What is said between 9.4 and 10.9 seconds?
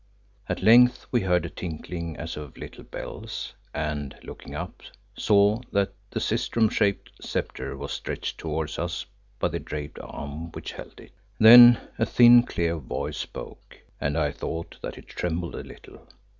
the draped arm which